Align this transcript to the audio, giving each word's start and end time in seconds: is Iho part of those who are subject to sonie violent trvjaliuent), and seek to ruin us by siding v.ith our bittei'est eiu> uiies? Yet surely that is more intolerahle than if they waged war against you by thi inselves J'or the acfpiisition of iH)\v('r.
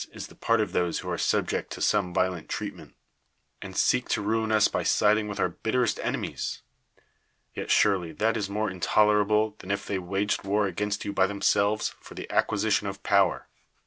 is 0.13 0.27
Iho 0.31 0.35
part 0.37 0.61
of 0.61 0.71
those 0.71 0.97
who 0.97 1.11
are 1.11 1.17
subject 1.19 1.71
to 1.73 1.79
sonie 1.79 2.11
violent 2.11 2.47
trvjaliuent), 2.47 2.93
and 3.61 3.77
seek 3.77 4.09
to 4.09 4.21
ruin 4.23 4.51
us 4.51 4.67
by 4.67 4.81
siding 4.81 5.27
v.ith 5.27 5.39
our 5.39 5.51
bittei'est 5.51 6.01
eiu> 6.01 6.15
uiies? 6.15 6.61
Yet 7.53 7.69
surely 7.69 8.11
that 8.13 8.35
is 8.35 8.49
more 8.49 8.71
intolerahle 8.71 9.59
than 9.59 9.69
if 9.69 9.85
they 9.85 9.99
waged 9.99 10.43
war 10.43 10.65
against 10.65 11.05
you 11.05 11.13
by 11.13 11.27
thi 11.27 11.33
inselves 11.35 11.93
J'or 12.03 12.15
the 12.15 12.25
acfpiisition 12.31 12.89
of 12.89 13.03
iH)\v('r. 13.03 13.45